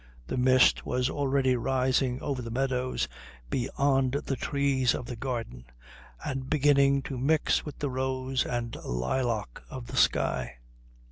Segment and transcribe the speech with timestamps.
[0.25, 3.07] The mist was already rising over the meadows
[3.51, 5.65] beyond the trees of the garden
[6.25, 10.57] and beginning to mix with the rose and lilac of the sky.